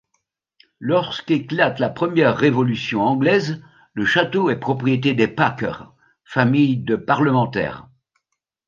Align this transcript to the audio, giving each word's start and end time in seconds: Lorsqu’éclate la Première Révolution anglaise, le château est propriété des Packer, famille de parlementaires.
Lorsqu’éclate 0.79 1.77
la 1.77 1.91
Première 1.91 2.35
Révolution 2.35 3.01
anglaise, 3.05 3.61
le 3.93 4.03
château 4.03 4.49
est 4.49 4.59
propriété 4.59 5.13
des 5.13 5.27
Packer, 5.27 5.93
famille 6.23 6.77
de 6.77 6.95
parlementaires. 6.95 7.87